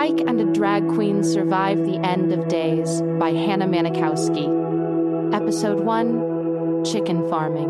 [0.00, 5.34] Dyke and a Drag Queen Survive the End of Days by Hannah Manikowski.
[5.34, 7.68] Episode 1 Chicken Farming.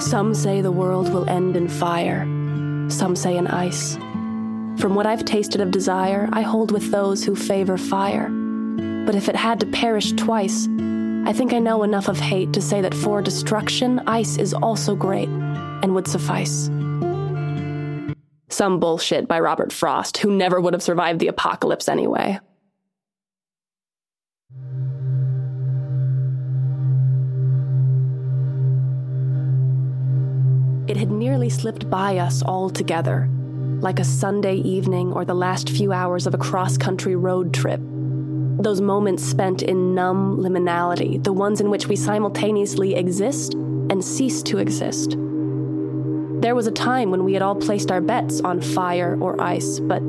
[0.00, 2.24] Some say the world will end in fire,
[2.90, 3.94] some say in ice.
[4.80, 8.30] From what I've tasted of desire, I hold with those who favor fire.
[9.06, 10.66] But if it had to perish twice,
[11.24, 14.96] I think I know enough of hate to say that for destruction, ice is also
[14.96, 15.28] great
[15.82, 16.70] and would suffice.
[18.50, 22.40] Some bullshit by Robert Frost, who never would have survived the apocalypse anyway.
[30.88, 33.28] It had nearly slipped by us altogether,
[33.80, 37.80] like a Sunday evening or the last few hours of a cross country road trip.
[38.60, 44.42] Those moments spent in numb liminality, the ones in which we simultaneously exist and cease
[44.44, 45.16] to exist.
[46.40, 49.80] There was a time when we had all placed our bets on fire or ice,
[49.80, 50.02] but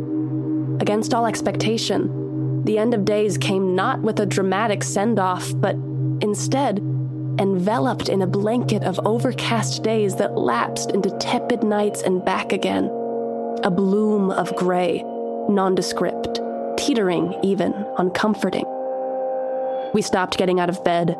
[0.80, 5.75] against all expectation, the end of days came not with a dramatic send off, but
[6.21, 6.77] instead
[7.39, 12.86] enveloped in a blanket of overcast days that lapsed into tepid nights and back again.
[13.64, 15.02] A bloom of gray,
[15.49, 16.41] nondescript,
[16.77, 18.66] teetering even, uncomforting.
[19.93, 21.16] We stopped getting out of bed.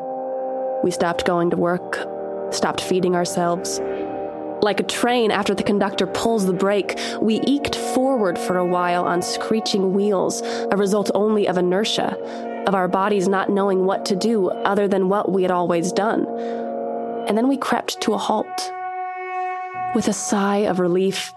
[0.84, 1.98] We stopped going to work,
[2.54, 3.82] stopped feeding ourselves.
[4.62, 9.06] Like a train after the conductor pulls the brake, we eked forward for a while
[9.06, 12.18] on screeching wheels, a result only of inertia,
[12.68, 16.26] of our bodies not knowing what to do other than what we had always done.
[17.28, 18.74] And then we crept to a halt.
[19.96, 21.32] With a sigh of relief,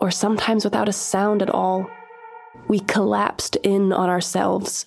[0.00, 1.90] or sometimes without a sound at all,
[2.68, 4.86] we collapsed in on ourselves.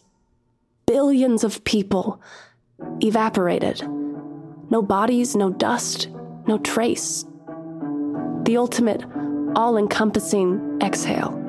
[0.85, 2.21] Billions of people
[3.01, 3.81] evaporated.
[4.69, 6.07] No bodies, no dust,
[6.47, 7.25] no trace.
[8.43, 9.03] The ultimate,
[9.55, 11.39] all encompassing exhale.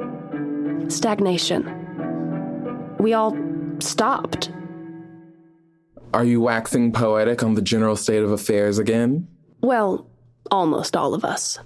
[0.89, 2.97] Stagnation.
[2.99, 3.37] We all
[3.81, 4.53] stopped.
[6.13, 9.27] Are you waxing poetic on the general state of affairs again?
[9.61, 10.07] Well,
[10.53, 11.59] almost all of us.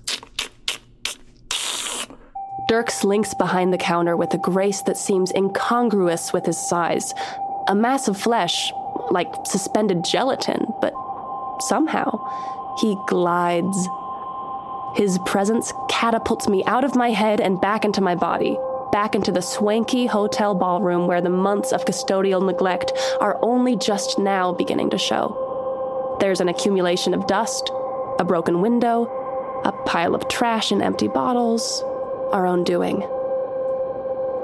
[2.69, 7.13] Dirk slinks behind the counter with a grace that seems incongruous with his size.
[7.67, 8.73] A mass of flesh,
[9.11, 10.95] like suspended gelatin, but
[11.61, 13.77] somehow he glides.
[14.95, 18.59] His presence catapults me out of my head and back into my body,
[18.91, 24.19] back into the swanky hotel ballroom where the months of custodial neglect are only just
[24.19, 26.17] now beginning to show.
[26.21, 27.71] There's an accumulation of dust,
[28.19, 29.05] a broken window,
[29.65, 31.83] a pile of trash and empty bottles,
[32.33, 33.01] our own doing.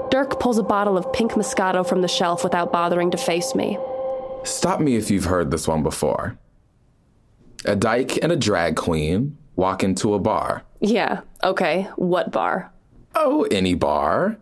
[0.09, 3.77] Dirk pulls a bottle of pink Moscato from the shelf without bothering to face me.
[4.43, 6.37] Stop me if you've heard this one before.
[7.65, 10.63] A dyke and a drag queen walk into a bar.
[10.79, 11.89] Yeah, okay.
[11.95, 12.71] What bar?
[13.15, 14.37] Oh, any bar.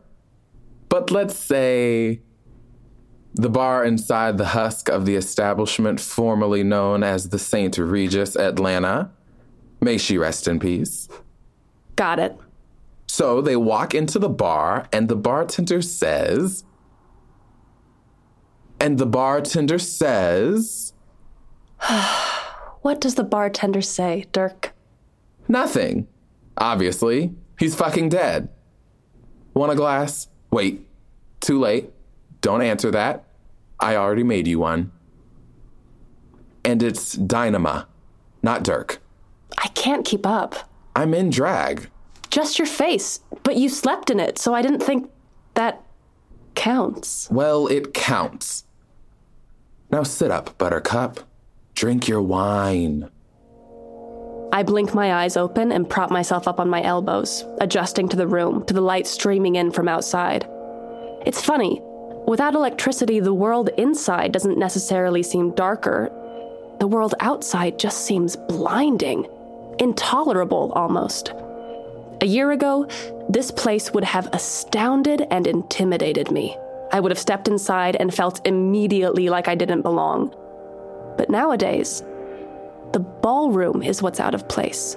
[0.89, 2.21] But let's say
[3.33, 7.77] the bar inside the husk of the establishment formerly known as the St.
[7.77, 9.11] Regis Atlanta.
[9.81, 11.09] May she rest in peace.
[11.95, 12.37] Got it.
[13.07, 16.63] So they walk into the bar, and the bartender says,
[18.79, 20.93] and the bartender says,
[22.81, 24.72] What does the bartender say, Dirk?
[25.47, 26.07] Nothing.
[26.57, 28.49] Obviously, he's fucking dead.
[29.53, 30.27] Want a glass?
[30.51, 30.87] Wait.
[31.41, 31.91] Too late.
[32.41, 33.25] Don't answer that.
[33.79, 34.91] I already made you one.
[36.63, 37.87] And it's Dynama,
[38.41, 39.01] not Dirk.
[39.57, 40.69] I can't keep up.
[40.95, 41.89] I'm in drag.
[42.29, 45.09] Just your face, but you slept in it, so I didn't think
[45.55, 45.83] that
[46.55, 47.29] counts.
[47.29, 48.63] Well, it counts.
[49.91, 51.19] Now sit up, Buttercup.
[51.75, 53.09] Drink your wine.
[54.53, 58.27] I blink my eyes open and prop myself up on my elbows, adjusting to the
[58.27, 60.47] room, to the light streaming in from outside.
[61.25, 61.81] It's funny.
[62.27, 66.11] Without electricity, the world inside doesn't necessarily seem darker.
[66.79, 69.25] The world outside just seems blinding,
[69.79, 71.33] intolerable almost.
[72.21, 72.87] A year ago,
[73.29, 76.55] this place would have astounded and intimidated me.
[76.91, 80.31] I would have stepped inside and felt immediately like I didn't belong.
[81.17, 82.03] But nowadays,
[82.93, 84.95] the ballroom is what's out of place.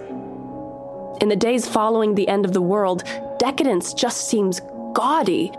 [1.21, 3.03] In the days following the end of the world,
[3.39, 4.61] decadence just seems
[4.93, 5.51] gaudy.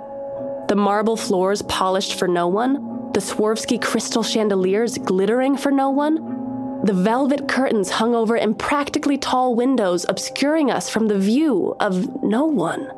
[0.68, 6.38] The marble floors polished for no one, the Swarovski crystal chandeliers glittering for no one,
[6.84, 12.46] the velvet curtains hung over impractically tall windows obscuring us from the view of no
[12.46, 12.92] one.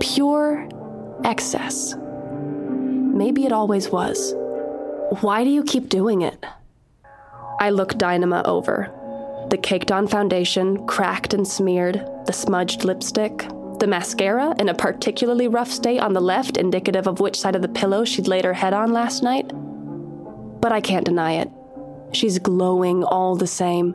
[0.00, 0.68] Pure
[1.24, 1.94] excess.
[1.96, 4.34] Maybe it always was.
[5.20, 6.44] Why do you keep doing it?
[7.60, 8.90] I look Dynama over.
[9.50, 13.46] The caked on foundation, cracked and smeared, the smudged lipstick,
[13.80, 17.62] the mascara in a particularly rough state on the left, indicative of which side of
[17.62, 19.50] the pillow she'd laid her head on last night.
[20.60, 21.50] But I can't deny it.
[22.12, 23.94] She's glowing all the same.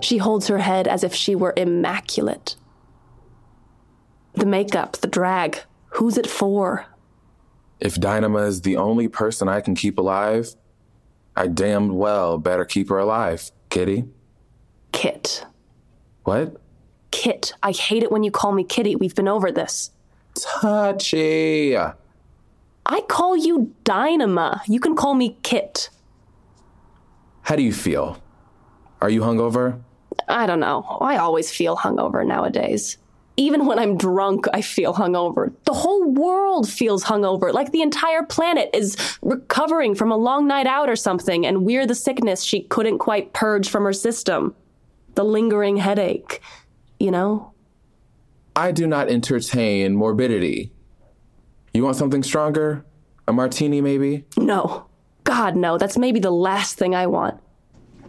[0.00, 2.56] She holds her head as if she were immaculate.
[4.34, 5.60] The makeup, the drag,
[5.90, 6.86] who's it for?
[7.78, 10.54] If Dynama is the only person I can keep alive,
[11.36, 14.04] I damned well better keep her alive, Kitty.
[14.92, 15.44] Kit.
[16.24, 16.56] What?
[17.10, 17.52] Kit.
[17.62, 18.96] I hate it when you call me Kitty.
[18.96, 19.90] We've been over this.
[20.34, 21.76] Touchy.
[21.76, 24.62] I call you Dynama.
[24.66, 25.90] You can call me Kit.
[27.42, 28.20] How do you feel?
[29.00, 29.80] Are you hungover?
[30.28, 30.82] I don't know.
[31.00, 32.96] I always feel hungover nowadays.
[33.38, 35.52] Even when I'm drunk, I feel hungover.
[35.64, 40.66] The whole world feels hungover, like the entire planet is recovering from a long night
[40.66, 44.54] out or something, and we're the sickness she couldn't quite purge from her system.
[45.14, 46.40] The lingering headache,
[46.98, 47.52] you know?
[48.54, 50.72] I do not entertain morbidity.
[51.74, 52.86] You want something stronger?
[53.28, 54.24] A martini, maybe?
[54.38, 54.86] No.
[55.24, 55.76] God, no.
[55.76, 57.38] That's maybe the last thing I want.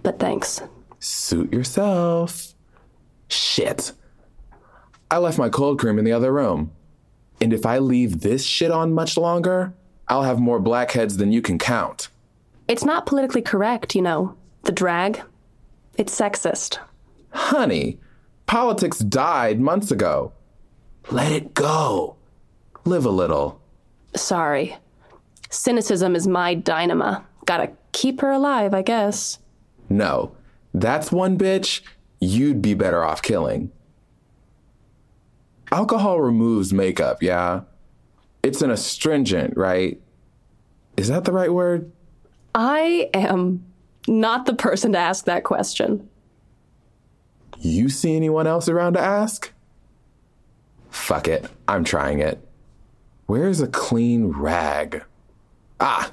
[0.04, 0.62] But thanks.
[1.00, 2.54] Suit yourself.
[3.28, 3.92] Shit.
[5.10, 6.72] I left my cold cream in the other room.
[7.40, 9.74] And if I leave this shit on much longer,
[10.08, 12.10] I'll have more blackheads than you can count.
[12.68, 14.36] It's not politically correct, you know.
[14.64, 15.22] The drag.
[15.98, 16.80] It's sexist.
[17.32, 18.00] Honey,
[18.46, 20.34] politics died months ago.
[21.10, 22.18] Let it go.
[22.84, 23.62] Live a little.
[24.16, 24.76] Sorry.
[25.50, 27.26] Cynicism is my dynama.
[27.46, 29.40] Gotta keep her alive, I guess.
[29.90, 30.36] No,
[30.74, 31.82] that's one bitch
[32.20, 33.72] you'd be better off killing.
[35.72, 37.62] Alcohol removes makeup, yeah?
[38.44, 40.00] It's an astringent, right?
[40.96, 41.92] Is that the right word?
[42.56, 43.66] I am
[44.08, 46.10] not the person to ask that question.
[47.60, 49.52] You see anyone else around to ask?
[50.90, 52.40] Fuck it, I'm trying it.
[53.26, 55.04] Where's a clean rag?
[55.80, 56.12] Ah!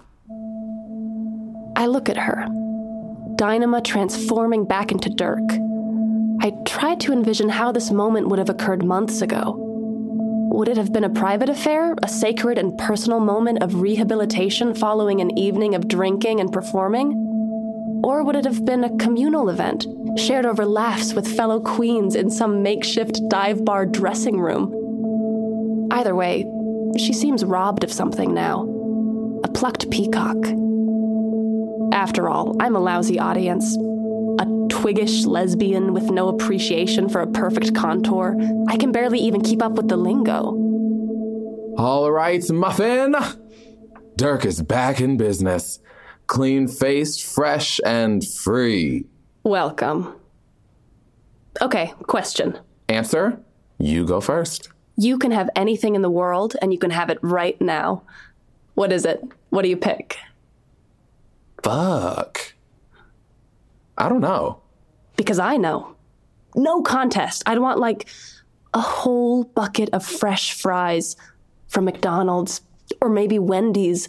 [1.76, 2.46] I look at her.
[3.36, 5.40] Dynama transforming back into Dirk.
[6.44, 9.56] I tried to envision how this moment would have occurred months ago.
[10.52, 15.22] Would it have been a private affair, a sacred and personal moment of rehabilitation following
[15.22, 17.14] an evening of drinking and performing?
[18.04, 19.86] Or would it have been a communal event,
[20.18, 25.88] shared over laughs with fellow queens in some makeshift dive bar dressing room?
[25.92, 26.44] Either way,
[26.98, 28.68] she seems robbed of something now.
[29.44, 30.36] A plucked peacock.
[31.94, 33.78] After all, I'm a lousy audience.
[34.84, 38.36] Twiggish lesbian with no appreciation for a perfect contour.
[38.68, 40.52] I can barely even keep up with the lingo.
[41.78, 43.16] All right, Muffin!
[44.16, 45.80] Dirk is back in business.
[46.26, 49.06] Clean faced, fresh, and free.
[49.42, 50.16] Welcome.
[51.62, 52.58] Okay, question.
[52.86, 53.40] Answer?
[53.78, 54.68] You go first.
[54.98, 58.02] You can have anything in the world, and you can have it right now.
[58.74, 59.24] What is it?
[59.48, 60.18] What do you pick?
[61.62, 62.52] Fuck.
[63.96, 64.60] I don't know.
[65.24, 65.96] Because I know.
[66.54, 67.44] No contest.
[67.46, 68.08] I'd want like
[68.74, 71.16] a whole bucket of fresh fries
[71.66, 72.60] from McDonald's
[73.00, 74.06] or maybe Wendy's.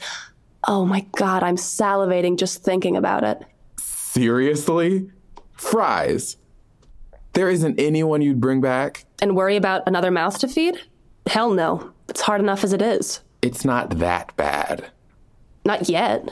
[0.67, 3.41] Oh my God, I'm salivating just thinking about it.
[3.79, 5.10] Seriously?
[5.53, 6.36] Fries?
[7.31, 9.05] There isn't anyone you'd bring back?
[9.22, 10.77] And worry about another mouth to feed?
[11.27, 11.93] Hell no.
[12.10, 13.22] It's hard enough as it is.
[13.41, 14.91] It's not that bad.
[15.63, 16.29] Not yet.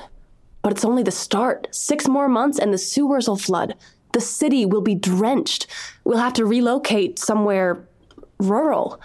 [0.62, 1.70] But it's only the start.
[1.72, 3.76] Six more months and the sewers will flood.
[4.14, 5.68] The city will be drenched.
[6.04, 7.86] We'll have to relocate somewhere
[8.40, 9.02] rural.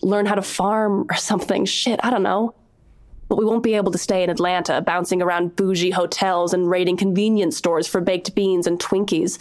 [0.00, 1.64] Learn how to farm or something.
[1.64, 2.54] Shit, I don't know.
[3.28, 6.98] But we won't be able to stay in Atlanta, bouncing around bougie hotels and raiding
[6.98, 9.40] convenience stores for baked beans and Twinkies.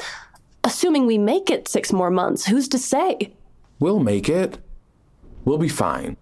[0.64, 3.34] Assuming we make it six more months, who's to say?
[3.80, 4.58] We'll make it.
[5.44, 6.16] We'll be fine.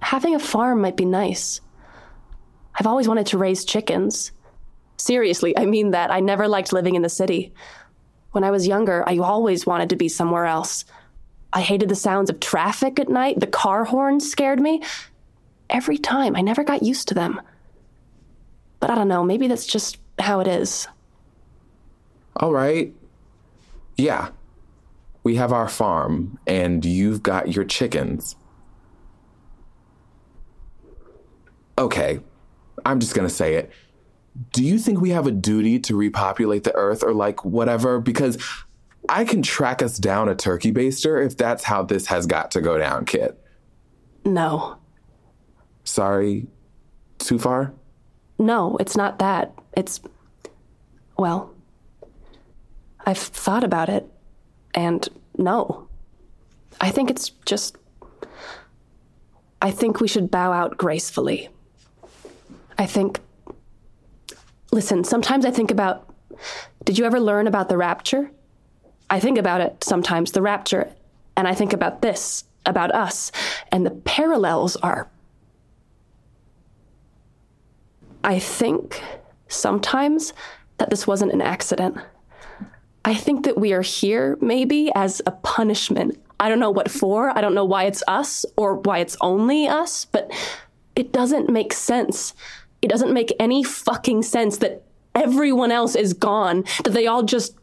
[0.00, 1.60] Having a farm might be nice.
[2.78, 4.30] I've always wanted to raise chickens.
[4.96, 6.12] Seriously, I mean that.
[6.12, 7.52] I never liked living in the city.
[8.32, 10.84] When I was younger, I always wanted to be somewhere else.
[11.52, 13.40] I hated the sounds of traffic at night.
[13.40, 14.82] The car horns scared me.
[15.70, 17.40] Every time, I never got used to them.
[18.80, 20.86] But I don't know, maybe that's just how it is.
[22.36, 22.94] All right.
[23.96, 24.28] Yeah.
[25.24, 28.36] We have our farm, and you've got your chickens.
[31.76, 32.20] Okay,
[32.84, 33.70] I'm just gonna say it.
[34.52, 38.00] Do you think we have a duty to repopulate the earth or like whatever?
[38.00, 38.38] Because
[39.08, 42.60] I can track us down a turkey baster if that's how this has got to
[42.60, 43.40] go down, Kit.
[44.24, 44.76] No.
[45.84, 46.46] Sorry,
[47.18, 47.72] too far?
[48.38, 49.52] No, it's not that.
[49.76, 50.00] It's.
[51.16, 51.54] Well.
[53.06, 54.06] I've thought about it,
[54.74, 55.08] and
[55.38, 55.88] no.
[56.80, 57.76] I think it's just.
[59.62, 61.48] I think we should bow out gracefully.
[62.76, 63.20] I think.
[64.70, 66.12] Listen, sometimes I think about.
[66.84, 68.30] Did you ever learn about the rapture?
[69.10, 70.92] I think about it sometimes, the rapture,
[71.36, 73.32] and I think about this, about us,
[73.72, 75.08] and the parallels are.
[78.22, 79.02] I think
[79.48, 80.34] sometimes
[80.76, 81.96] that this wasn't an accident.
[83.04, 86.20] I think that we are here maybe as a punishment.
[86.38, 87.36] I don't know what for.
[87.36, 90.30] I don't know why it's us or why it's only us, but
[90.94, 92.34] it doesn't make sense.
[92.82, 94.82] It doesn't make any fucking sense that
[95.14, 97.54] everyone else is gone, that they all just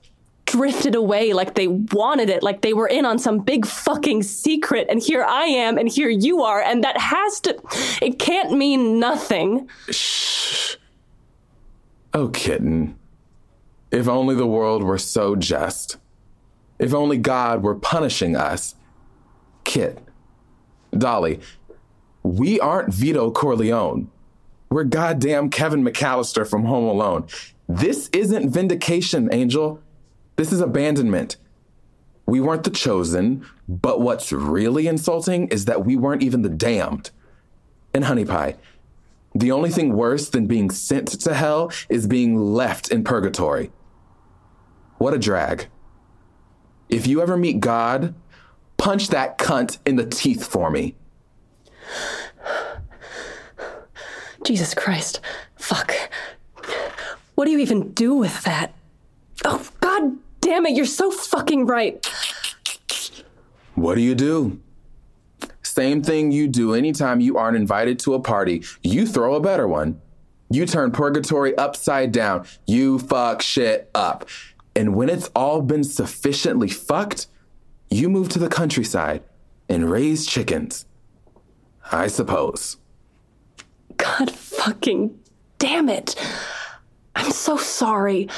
[0.45, 4.87] drifted away like they wanted it, like they were in on some big fucking secret.
[4.89, 7.59] And here I am, and here you are, and that has to,
[8.01, 9.69] it can't mean nothing.
[9.89, 10.75] Shh.
[12.13, 12.97] Oh, kitten.
[13.91, 15.97] If only the world were so just.
[16.79, 18.75] If only God were punishing us.
[19.63, 19.99] Kit,
[20.95, 21.39] Dolly,
[22.21, 24.11] we aren't Vito Corleone.
[24.69, 27.27] We're goddamn Kevin McCallister from Home Alone.
[27.67, 29.81] This isn't vindication, Angel.
[30.35, 31.37] This is abandonment.
[32.25, 37.11] We weren't the chosen, but what's really insulting is that we weren't even the damned.
[37.93, 38.55] And Honey Pie,
[39.33, 43.71] the only thing worse than being sent to hell is being left in purgatory.
[44.97, 45.67] What a drag.
[46.89, 48.15] If you ever meet God,
[48.77, 50.95] punch that cunt in the teeth for me.
[54.45, 55.19] Jesus Christ.
[55.55, 55.93] Fuck.
[57.35, 58.73] What do you even do with that?
[59.43, 62.05] Oh, God damn it, you're so fucking right.
[63.73, 64.61] What do you do?
[65.63, 68.63] Same thing you do anytime you aren't invited to a party.
[68.81, 69.99] You throw a better one.
[70.49, 72.45] You turn purgatory upside down.
[72.65, 74.29] You fuck shit up.
[74.75, 77.27] And when it's all been sufficiently fucked,
[77.89, 79.23] you move to the countryside
[79.67, 80.85] and raise chickens.
[81.91, 82.77] I suppose.
[84.17, 85.19] God fucking
[85.57, 86.15] damn it.
[87.15, 88.29] I'm so sorry.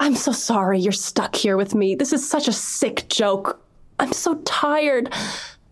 [0.00, 1.94] I'm so sorry you're stuck here with me.
[1.94, 3.60] This is such a sick joke.
[3.98, 5.12] I'm so tired.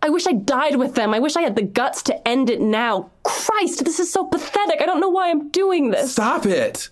[0.02, 1.14] I wish I died with them.
[1.14, 3.10] I wish I had the guts to end it now.
[3.22, 4.82] Christ, this is so pathetic.
[4.82, 6.12] I don't know why I'm doing this.
[6.12, 6.90] Stop it.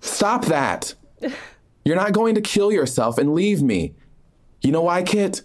[0.00, 0.94] Stop that.
[1.84, 3.94] You're not going to kill yourself and leave me.
[4.62, 5.42] You know why, Kit?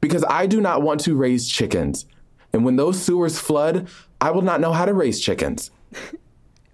[0.00, 2.06] Because I do not want to raise chickens.
[2.52, 3.88] And when those sewers flood,
[4.20, 5.70] I will not know how to raise chickens.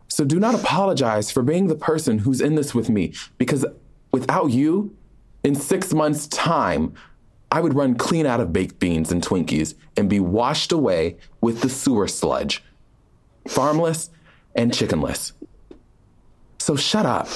[0.09, 3.67] So do not apologize for being the person who's in this with me, because
[4.13, 4.97] without you,
[5.45, 6.95] in six months' time,
[7.53, 11.61] I would run clean out of baked beans and Twinkies and be washed away with
[11.61, 12.65] the sewer sludge,
[13.47, 14.11] farmless
[14.55, 15.33] and chickenless.
[16.59, 17.29] So shut up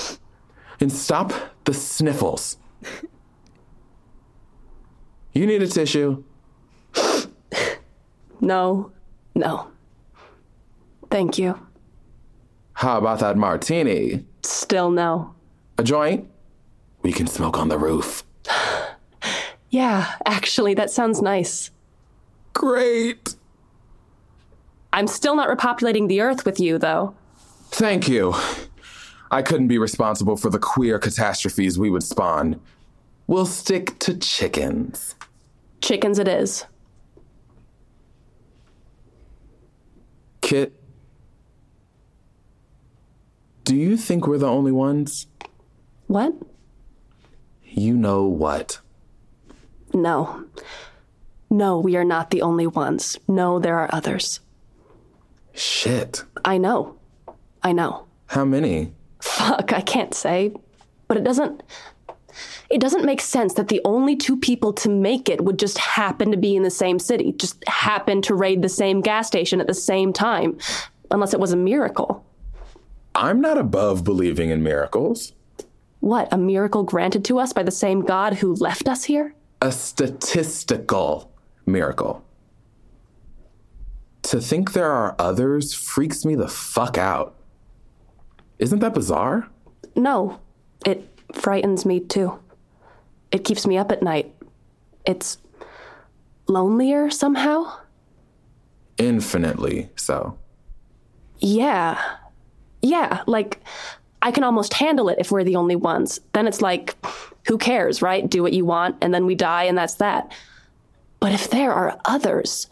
[0.80, 1.32] and stop
[1.64, 2.56] the sniffles.
[5.32, 6.24] You need a tissue?
[8.42, 8.90] No,
[9.34, 9.69] no.
[11.10, 11.58] Thank you.
[12.74, 14.24] How about that martini?
[14.42, 15.34] Still no.
[15.78, 16.28] A joint?
[17.02, 18.24] We can smoke on the roof.
[19.72, 21.70] Yeah, actually, that sounds nice.
[22.54, 23.36] Great.
[24.92, 27.14] I'm still not repopulating the Earth with you, though.
[27.70, 28.34] Thank you.
[29.30, 32.60] I couldn't be responsible for the queer catastrophes we would spawn.
[33.28, 35.14] We'll stick to chickens.
[35.80, 36.64] Chickens it is.
[40.40, 40.79] Kit,
[43.70, 45.28] do you think we're the only ones?
[46.08, 46.34] What?
[47.62, 48.80] You know what?
[49.94, 50.44] No.
[51.48, 53.16] No, we are not the only ones.
[53.28, 54.40] No, there are others.
[55.54, 56.24] Shit.
[56.44, 56.96] I know.
[57.62, 58.06] I know.
[58.26, 58.92] How many?
[59.22, 60.52] Fuck, I can't say.
[61.06, 61.62] But it doesn't.
[62.70, 66.32] It doesn't make sense that the only two people to make it would just happen
[66.32, 69.68] to be in the same city, just happen to raid the same gas station at
[69.68, 70.58] the same time,
[71.12, 72.24] unless it was a miracle.
[73.14, 75.32] I'm not above believing in miracles.
[76.00, 79.34] What, a miracle granted to us by the same God who left us here?
[79.60, 81.30] A statistical
[81.66, 82.24] miracle.
[84.22, 87.36] To think there are others freaks me the fuck out.
[88.58, 89.48] Isn't that bizarre?
[89.96, 90.40] No,
[90.86, 92.38] it frightens me too.
[93.32, 94.34] It keeps me up at night.
[95.04, 95.38] It's
[96.46, 97.78] lonelier somehow?
[98.98, 100.38] Infinitely so.
[101.38, 102.00] Yeah.
[102.82, 103.60] Yeah, like
[104.22, 106.20] I can almost handle it if we're the only ones.
[106.32, 106.96] Then it's like,
[107.46, 108.28] who cares, right?
[108.28, 110.32] Do what you want, and then we die, and that's that.
[111.20, 112.66] But if there are others,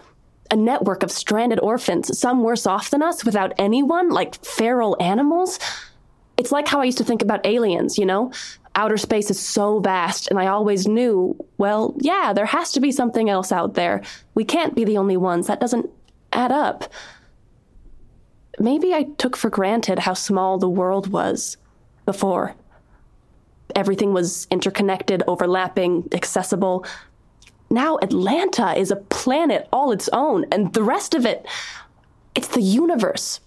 [0.50, 5.58] a network of stranded orphans, some worse off than us, without anyone, like feral animals,
[6.36, 8.32] it's like how I used to think about aliens, you know?
[8.74, 12.92] Outer space is so vast, and I always knew, well, yeah, there has to be
[12.92, 14.02] something else out there.
[14.34, 15.48] We can't be the only ones.
[15.48, 15.90] That doesn't
[16.32, 16.84] add up.
[18.60, 21.56] Maybe I took for granted how small the world was
[22.04, 22.54] before.
[23.74, 26.84] Everything was interconnected, overlapping, accessible.
[27.70, 31.46] Now Atlanta is a planet all its own, and the rest of it,
[32.34, 33.40] it's the universe.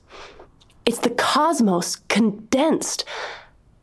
[0.86, 3.06] It's the cosmos condensed.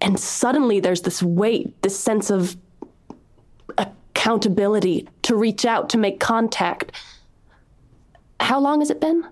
[0.01, 2.57] And suddenly there's this weight, this sense of
[3.77, 6.93] accountability to reach out, to make contact.
[8.41, 9.27] How long has it been?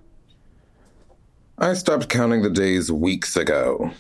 [1.59, 3.91] I stopped counting the days weeks ago.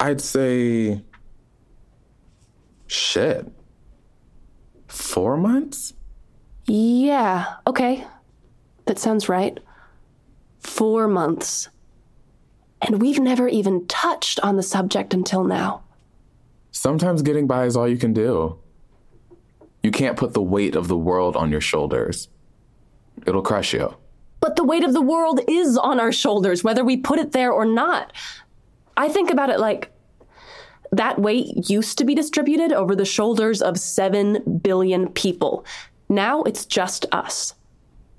[0.00, 1.02] I'd say.
[2.86, 3.50] Shit.
[4.88, 5.94] Four months?
[6.66, 8.04] Yeah, okay.
[8.86, 9.58] That sounds right.
[10.58, 11.68] Four months.
[12.82, 15.84] And we've never even touched on the subject until now.
[16.72, 18.58] Sometimes getting by is all you can do.
[19.82, 22.28] You can't put the weight of the world on your shoulders,
[23.24, 23.96] it'll crush you.
[24.46, 27.50] But the weight of the world is on our shoulders, whether we put it there
[27.50, 28.12] or not.
[28.96, 29.90] I think about it like
[30.92, 35.66] that weight used to be distributed over the shoulders of 7 billion people.
[36.08, 37.56] Now it's just us,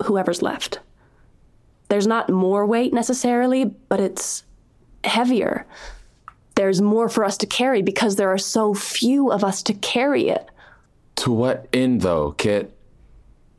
[0.03, 0.79] whoever's left.
[1.88, 4.43] There's not more weight necessarily, but it's
[5.05, 5.65] heavier.
[6.55, 10.27] There's more for us to carry because there are so few of us to carry
[10.27, 10.50] it.
[11.24, 12.77] To what end, though, Kit?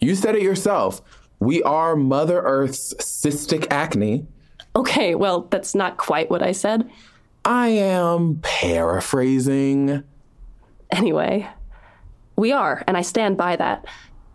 [0.00, 1.00] You said it yourself.
[1.40, 4.26] We are Mother Earth's cystic acne.
[4.74, 6.88] Okay, well, that's not quite what I said.
[7.44, 10.02] I am paraphrasing.
[10.90, 11.48] Anyway,
[12.36, 13.84] we are, and I stand by that.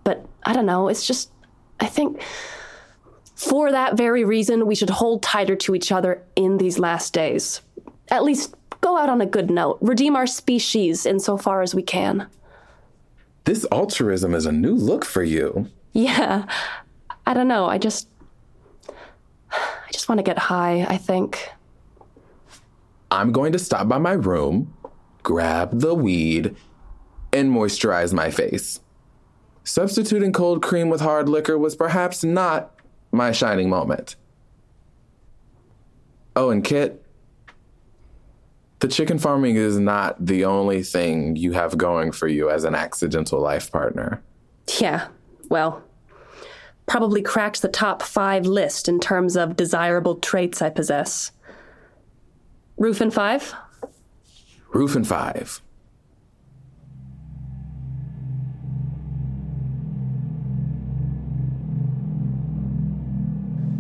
[0.04, 1.32] But I don't know, it's just,
[1.80, 2.22] I think
[3.36, 7.62] for that very reason, we should hold tighter to each other in these last days.
[8.10, 12.28] At least go out on a good note, redeem our species insofar as we can.
[13.46, 15.68] This altruism is a new look for you.
[15.94, 16.46] Yeah.
[17.26, 17.66] I don't know.
[17.66, 18.08] I just.
[19.52, 21.50] I just want to get high, I think.
[23.12, 24.74] I'm going to stop by my room,
[25.22, 26.56] grab the weed,
[27.32, 28.80] and moisturize my face.
[29.64, 32.76] Substituting cold cream with hard liquor was perhaps not
[33.12, 34.16] my shining moment.
[36.36, 37.06] Oh, and Kit,
[38.80, 42.74] the chicken farming is not the only thing you have going for you as an
[42.74, 44.22] accidental life partner.
[44.80, 45.08] Yeah,
[45.50, 45.84] well,
[46.86, 51.32] probably cracked the top five list in terms of desirable traits I possess.
[52.78, 53.54] Roof and five?
[54.74, 55.62] Roof and five.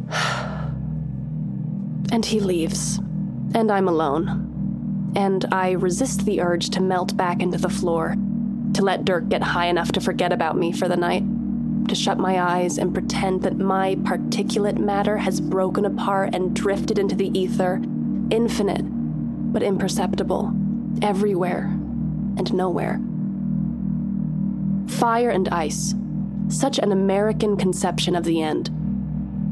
[2.11, 2.99] and he leaves.
[3.55, 4.49] And I'm alone.
[5.15, 8.15] And I resist the urge to melt back into the floor,
[8.73, 11.23] to let Dirk get high enough to forget about me for the night,
[11.87, 16.97] to shut my eyes and pretend that my particulate matter has broken apart and drifted
[16.97, 17.81] into the ether
[18.31, 18.83] infinite,
[19.53, 20.51] but imperceptible,
[21.01, 21.65] everywhere
[22.37, 22.99] and nowhere.
[24.87, 25.93] Fire and ice.
[26.47, 28.69] Such an American conception of the end.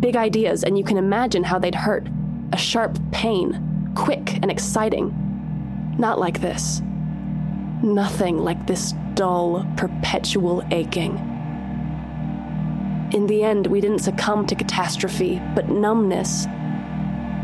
[0.02, 2.08] Big ideas, and you can imagine how they'd hurt.
[2.54, 5.16] A sharp pain, quick and exciting.
[5.98, 6.82] Not like this.
[7.84, 11.31] Nothing like this dull, perpetual aching.
[13.14, 16.48] In the end, we didn't succumb to catastrophe, but numbness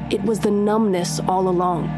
[0.10, 1.89] it was the numbness all along.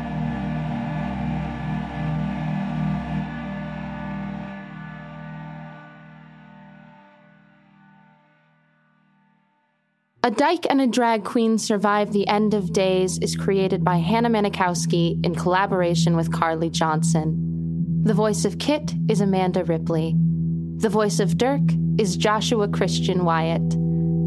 [10.23, 14.29] A Dyke and a Drag Queen Survive the End of Days is created by Hannah
[14.29, 18.03] Manikowski in collaboration with Carly Johnson.
[18.03, 20.15] The voice of Kit is Amanda Ripley.
[20.77, 21.61] The voice of Dirk
[21.99, 23.73] is Joshua Christian Wyatt.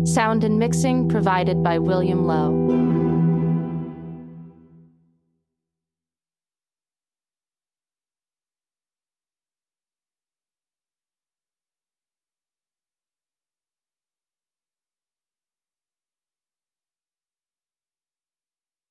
[0.07, 2.82] Sound and mixing provided by William Lowe.